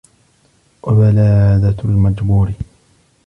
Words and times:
وَبَلَادَةُ 0.83 1.75
الْمَجْبُورِ 1.85 2.53